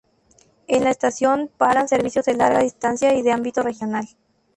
En 0.65 0.83
la 0.83 0.89
estación 0.89 1.51
paran 1.57 1.87
servicios 1.87 2.25
de 2.25 2.33
larga 2.33 2.63
distancia 2.63 3.13
y 3.13 3.21
de 3.21 3.31
ámbito 3.33 3.61
regional. 3.61 4.07